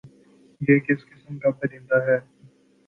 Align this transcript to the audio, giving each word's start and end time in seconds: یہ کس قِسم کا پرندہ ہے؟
یہ 0.61 0.79
کس 0.79 1.05
قِسم 1.05 1.37
کا 1.37 1.49
پرندہ 1.51 1.97
ہے؟ 2.07 2.17